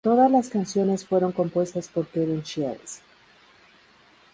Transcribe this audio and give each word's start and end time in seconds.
Todas 0.03 0.31
las 0.31 0.49
canciones 0.49 1.05
fueron 1.05 1.31
compuestas 1.31 1.87
por 1.87 2.07
Kevin 2.07 2.41
Shields. 2.41 3.03